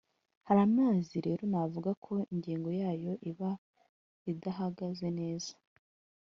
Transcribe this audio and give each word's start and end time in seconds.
Hari 0.47 0.59
amezi 0.67 1.15
rero 1.25 1.43
navuga 1.51 1.91
ko 2.05 2.13
ingengo 2.33 2.69
yayo 2.81 3.13
iba 3.29 3.51
idahagaze 4.31 5.07
neza 5.19 5.53